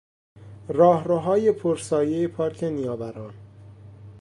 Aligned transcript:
راهروهای 0.67 1.51
پر 1.51 1.77
سایهی 1.77 2.27
پارک 2.27 2.63
نیاوران 2.63 3.33